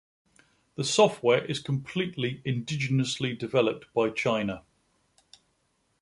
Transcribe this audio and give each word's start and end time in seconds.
The 0.77 0.83
software 0.83 1.45
is 1.45 1.59
completely 1.59 2.41
indigenously 2.43 3.37
developed 3.37 3.85
by 3.93 4.09
China. 4.09 4.63